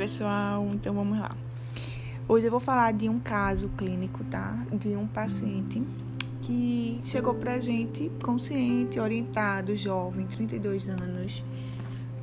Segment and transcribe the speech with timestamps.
[0.00, 1.36] pessoal, então vamos lá.
[2.26, 4.64] Hoje eu vou falar de um caso clínico, tá?
[4.72, 5.86] De um paciente
[6.40, 11.44] que chegou pra gente consciente, orientado, jovem, 32 anos.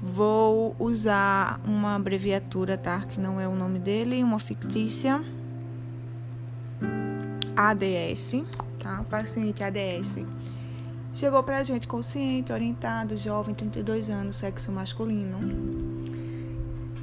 [0.02, 3.02] Vou usar uma abreviatura, tá?
[3.02, 5.24] Que não é o nome dele, uma fictícia.
[7.56, 8.44] ADS,
[8.80, 9.06] tá?
[9.08, 10.26] Paciente ADS.
[11.14, 15.87] Chegou pra gente consciente, orientado, jovem, 32 anos, sexo masculino.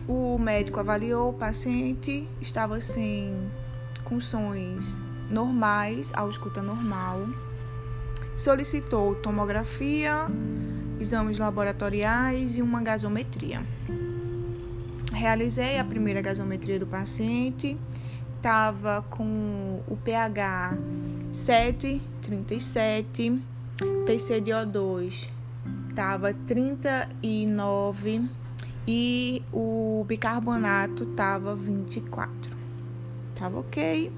[0.07, 3.35] O médico avaliou o paciente, estava sem
[4.07, 4.97] funções
[5.31, 7.27] normais, a escuta normal.
[8.37, 10.27] Solicitou tomografia,
[11.01, 13.63] exames laboratoriais e uma gasometria.
[15.13, 17.79] Realizei a primeira gasometria do paciente,
[18.37, 20.77] estava com o pH
[21.33, 23.41] 7,37,
[24.07, 25.31] PCDO2
[25.89, 28.44] estava 39
[28.87, 32.57] e o bicarbonato tava 24.
[33.35, 34.13] Tava ok.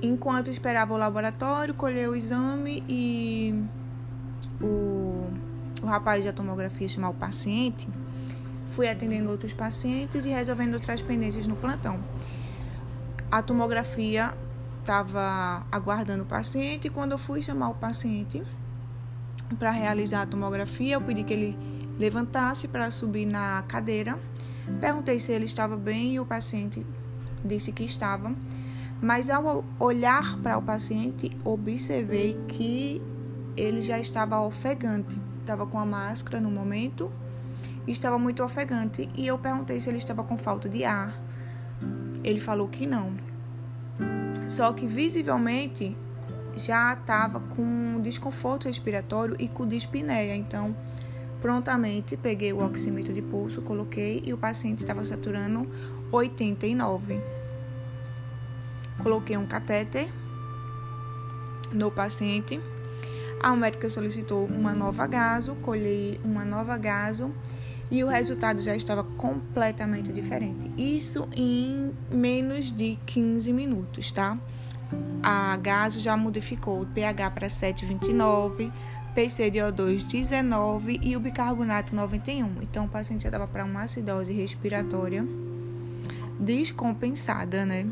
[0.00, 3.64] Enquanto esperava o laboratório, colheu o exame e
[4.60, 5.26] o,
[5.82, 7.88] o rapaz da tomografia chamar o paciente,
[8.68, 12.00] fui atendendo outros pacientes e resolvendo outras pendências no plantão.
[13.30, 14.34] A tomografia
[14.80, 18.42] estava aguardando o paciente e quando eu fui chamar o paciente
[19.58, 24.18] para realizar a tomografia, eu pedi que ele levantasse para subir na cadeira.
[24.80, 26.86] Perguntei se ele estava bem e o paciente
[27.44, 28.34] disse que estava.
[29.00, 33.02] Mas ao olhar para o paciente, observei que
[33.56, 35.20] ele já estava ofegante.
[35.40, 37.10] Estava com a máscara no momento
[37.86, 39.08] e estava muito ofegante.
[39.14, 41.20] E eu perguntei se ele estava com falta de ar.
[42.22, 43.12] Ele falou que não.
[44.48, 45.96] Só que visivelmente
[46.56, 50.36] já estava com desconforto respiratório e com dispneia.
[50.36, 50.76] Então,
[51.42, 55.68] Prontamente peguei o oxímetro de pulso, coloquei e o paciente estava saturando
[56.12, 57.20] 89.
[59.02, 60.08] Coloquei um catéter
[61.72, 62.60] no paciente.
[63.40, 67.34] A médica solicitou uma nova gaso, colhei uma nova gaso
[67.90, 70.70] e o resultado já estava completamente diferente.
[70.78, 74.38] Isso em menos de 15 minutos, tá?
[75.20, 78.70] A gaso já modificou o pH para 7,29
[79.16, 82.62] PCDO2 19 e o bicarbonato 91.
[82.62, 85.26] Então, o paciente já estava para uma acidose respiratória
[86.38, 87.86] descompensada, né?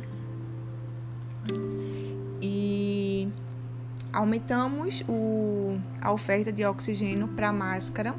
[2.42, 3.28] E
[4.12, 8.14] aumentamos o, a oferta de oxigênio para máscara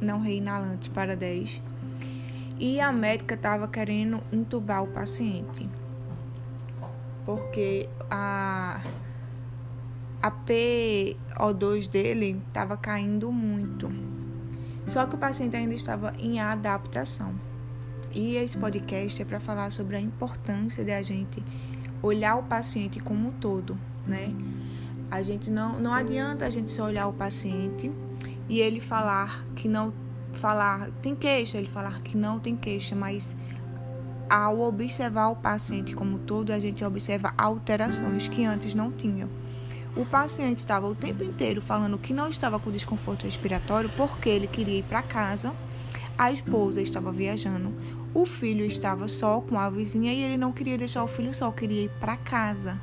[0.00, 1.62] não reinalante para 10.
[2.58, 5.68] E a médica estava querendo intubar o paciente.
[7.24, 8.80] Porque a
[10.26, 13.88] a PO2 dele estava caindo muito.
[14.84, 17.32] Só que o paciente ainda estava em adaptação.
[18.12, 21.40] E esse podcast é para falar sobre a importância de a gente
[22.02, 24.34] olhar o paciente como um todo, né?
[25.10, 27.92] A gente não não adianta a gente só olhar o paciente
[28.48, 29.94] e ele falar que não
[30.32, 33.36] falar tem queixa, ele falar que não tem queixa, mas
[34.28, 39.28] ao observar o paciente como todo, a gente observa alterações que antes não tinham.
[39.96, 44.46] O paciente estava o tempo inteiro falando que não estava com desconforto respiratório porque ele
[44.46, 45.54] queria ir para casa.
[46.18, 47.72] A esposa estava viajando,
[48.12, 51.50] o filho estava só com a vizinha e ele não queria deixar o filho só,
[51.50, 52.78] queria ir para casa.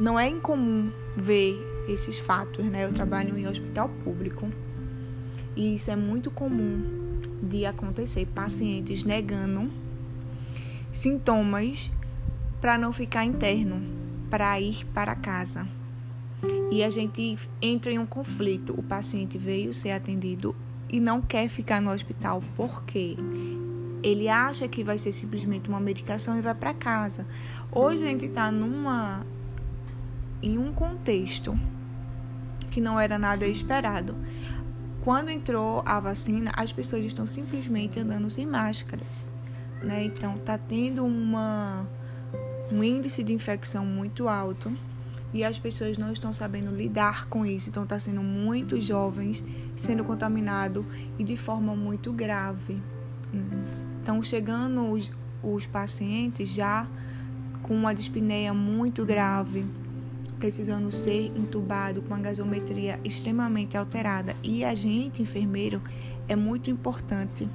[0.00, 2.84] Não é incomum ver esses fatos, né?
[2.84, 4.50] Eu trabalho em hospital público
[5.54, 8.26] e isso é muito comum de acontecer.
[8.26, 9.70] Pacientes negando
[10.92, 11.88] sintomas
[12.60, 13.99] para não ficar interno
[14.30, 15.66] para ir para casa.
[16.70, 18.72] E a gente entra em um conflito.
[18.78, 20.54] O paciente veio ser atendido
[20.88, 23.16] e não quer ficar no hospital porque
[24.02, 27.26] ele acha que vai ser simplesmente uma medicação e vai para casa.
[27.72, 29.26] Hoje a gente está numa
[30.42, 31.58] em um contexto
[32.70, 34.16] que não era nada esperado.
[35.02, 39.32] Quando entrou a vacina, as pessoas estão simplesmente andando sem máscaras,
[39.82, 40.04] né?
[40.04, 41.86] Então tá tendo uma
[42.70, 44.72] um índice de infecção muito alto
[45.32, 47.68] e as pessoas não estão sabendo lidar com isso.
[47.68, 49.44] Então, está sendo muitos jovens
[49.76, 50.84] sendo contaminados
[51.18, 52.80] e de forma muito grave.
[53.98, 55.10] Estão chegando os,
[55.42, 56.86] os pacientes já
[57.62, 59.64] com uma dispneia muito grave,
[60.38, 64.34] precisando ser entubado com a gasometria extremamente alterada.
[64.42, 65.80] E a gente, enfermeiro,
[66.26, 67.48] é muito importante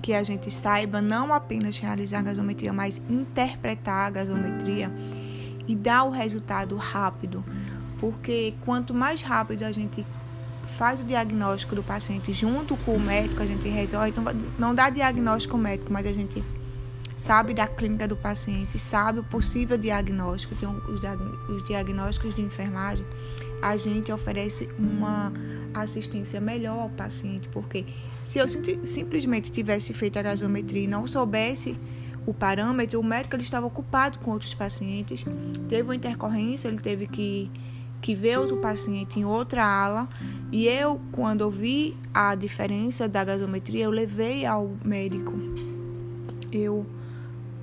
[0.00, 4.90] que a gente saiba não apenas realizar a gasometria, mas interpretar a gasometria
[5.68, 7.44] e dar o resultado rápido,
[7.98, 10.06] porque quanto mais rápido a gente
[10.76, 14.12] faz o diagnóstico do paciente junto com o médico, a gente resolve.
[14.16, 14.24] Não,
[14.58, 16.42] não dá diagnóstico médico, mas a gente
[17.20, 23.04] sabe da clínica do paciente, sabe o possível diagnóstico, tem os, os diagnósticos de enfermagem,
[23.60, 25.30] a gente oferece uma
[25.74, 27.84] assistência melhor ao paciente, porque
[28.24, 28.46] se eu
[28.82, 31.78] simplesmente tivesse feito a gasometria e não soubesse
[32.24, 35.22] o parâmetro, o médico ele estava ocupado com outros pacientes,
[35.68, 37.50] teve uma intercorrência, ele teve que,
[38.00, 40.08] que ver outro paciente em outra ala,
[40.50, 45.34] e eu, quando ouvi a diferença da gasometria, eu levei ao médico.
[46.50, 46.86] Eu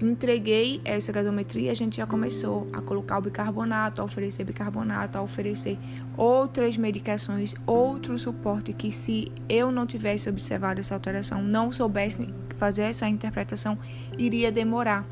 [0.01, 5.21] entreguei essa gasometria, a gente já começou a colocar o bicarbonato, a oferecer bicarbonato, a
[5.21, 5.77] oferecer
[6.15, 12.83] outras medicações, outro suporte que se eu não tivesse observado essa alteração, não soubesse fazer
[12.83, 13.77] essa interpretação,
[14.17, 15.05] iria demorar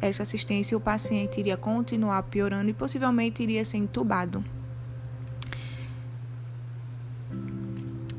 [0.00, 4.44] essa assistência e o paciente iria continuar piorando e possivelmente iria ser entubado.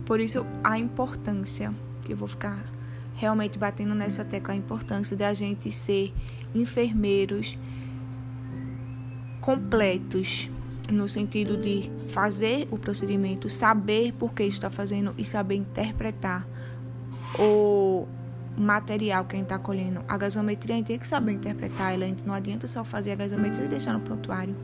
[0.06, 1.74] Por isso a importância
[2.10, 2.58] eu vou ficar
[3.20, 6.14] realmente batendo nessa tecla a importância da gente ser
[6.56, 7.58] enfermeiros
[9.42, 10.50] completos
[10.90, 16.48] no sentido de fazer o procedimento, saber por que está fazendo e saber interpretar
[17.38, 18.08] o
[18.58, 20.02] material que a gente está colhendo.
[20.08, 23.12] A gasometria a gente tem que saber interpretar ela, a gente não adianta só fazer
[23.12, 24.56] a gasometria e deixar no prontuário.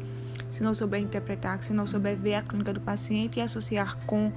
[0.49, 4.31] Se não souber interpretar, se não souber ver a clínica do paciente e associar com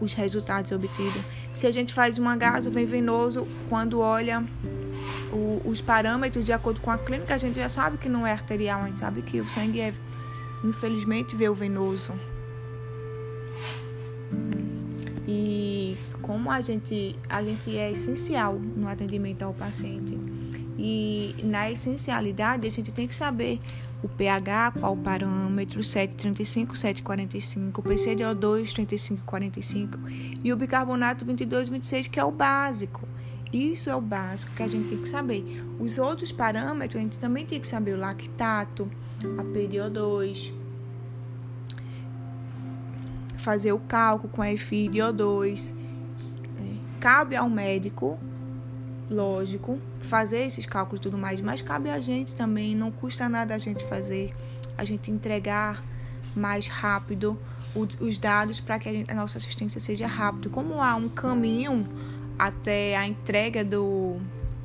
[0.00, 1.22] os resultados obtidos.
[1.54, 4.44] Se a gente faz um gaso vem venoso, quando olha
[5.32, 8.32] o, os parâmetros de acordo com a clínica, a gente já sabe que não é
[8.32, 9.94] arterial, a gente sabe que o sangue é,
[10.64, 12.12] infelizmente, veio venoso.
[15.26, 20.18] E como a gente, a gente é essencial no atendimento ao paciente.
[20.78, 23.60] E na essencialidade, a gente tem que saber
[24.02, 29.98] o pH, qual o parâmetro, 735, 745, o PCDO2, 3545
[30.44, 33.08] e o bicarbonato 22, 26, que é o básico.
[33.52, 35.64] Isso é o básico que a gente tem que saber.
[35.78, 38.90] Os outros parâmetros, a gente também tem que saber o lactato,
[39.38, 40.52] a PDO2,
[43.38, 45.72] fazer o cálculo com a FIDO2.
[46.58, 48.18] É, cabe ao médico
[49.10, 53.54] lógico, fazer esses cálculos e tudo mais, mas cabe a gente também, não custa nada
[53.54, 54.34] a gente fazer,
[54.76, 55.82] a gente entregar
[56.34, 57.38] mais rápido
[58.00, 60.48] os dados para que a, nossa assistência seja rápida.
[60.48, 61.86] Como há um caminho
[62.38, 64.16] até a entrega do,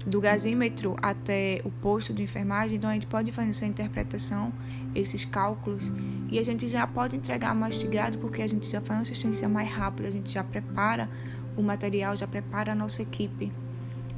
[0.05, 4.51] do gasímetro até o posto de enfermagem, então a gente pode fazer essa interpretação,
[4.95, 5.91] esses cálculos,
[6.29, 9.69] e a gente já pode entregar mastigado, porque a gente já faz uma assistência mais
[9.69, 11.09] rápida, a gente já prepara
[11.57, 13.51] o material, já prepara a nossa equipe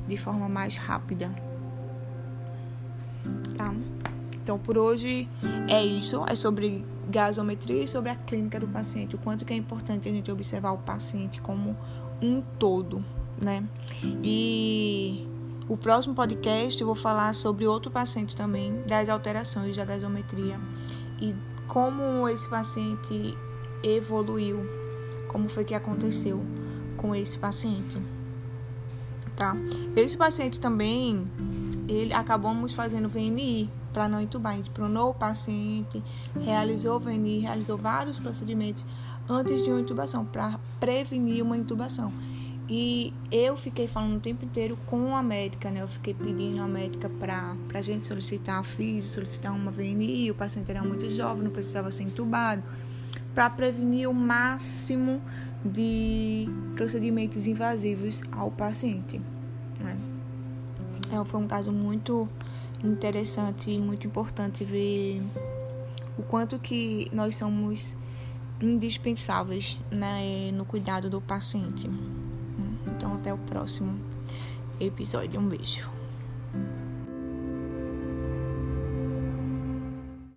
[0.07, 1.29] de forma mais rápida.
[3.55, 3.73] Tá?
[4.41, 5.29] Então, por hoje
[5.69, 6.23] é isso.
[6.27, 9.15] É sobre gasometria e sobre a clínica do paciente.
[9.15, 11.75] O quanto que é importante a gente observar o paciente como
[12.21, 13.03] um todo,
[13.41, 13.63] né?
[14.23, 15.27] E
[15.67, 20.59] o próximo podcast eu vou falar sobre outro paciente também, das alterações da gasometria
[21.21, 21.33] e
[21.67, 23.37] como esse paciente
[23.81, 24.59] evoluiu,
[25.27, 26.43] como foi que aconteceu
[26.97, 27.97] com esse paciente
[29.35, 29.55] tá?
[29.95, 31.27] Esse paciente também,
[31.87, 34.53] ele acabamos fazendo VNI para não entubar.
[34.53, 36.03] A gente pronou o paciente,
[36.41, 38.85] realizou o VNI, realizou vários procedimentos
[39.29, 42.11] antes de uma intubação, para prevenir uma intubação.
[42.69, 45.81] E eu fiquei falando o tempo inteiro com a médica, né?
[45.81, 50.31] Eu fiquei pedindo a médica para a gente solicitar a FIS, solicitar uma VNI.
[50.31, 52.63] O paciente era muito jovem, não precisava ser intubado,
[53.33, 55.21] para prevenir o máximo
[55.63, 59.21] de procedimentos invasivos ao paciente.
[59.79, 59.97] Né?
[61.11, 62.27] É, foi um caso muito
[62.83, 65.21] interessante e muito importante ver
[66.17, 67.95] o quanto que nós somos
[68.61, 71.89] indispensáveis né, no cuidado do paciente.
[72.87, 73.99] Então, até o próximo
[74.79, 75.39] episódio.
[75.39, 75.92] Um beijo.